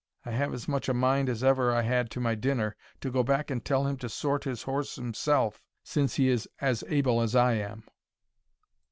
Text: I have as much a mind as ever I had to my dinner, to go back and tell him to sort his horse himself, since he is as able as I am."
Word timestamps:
I 0.25 0.31
have 0.31 0.51
as 0.51 0.67
much 0.67 0.89
a 0.89 0.95
mind 0.95 1.29
as 1.29 1.43
ever 1.43 1.71
I 1.71 1.83
had 1.83 2.09
to 2.09 2.19
my 2.19 2.33
dinner, 2.33 2.75
to 3.01 3.11
go 3.11 3.21
back 3.21 3.51
and 3.51 3.63
tell 3.63 3.85
him 3.85 3.97
to 3.97 4.09
sort 4.09 4.45
his 4.45 4.63
horse 4.63 4.95
himself, 4.95 5.61
since 5.83 6.15
he 6.15 6.27
is 6.27 6.49
as 6.59 6.83
able 6.87 7.21
as 7.21 7.35
I 7.35 7.53
am." 7.53 7.83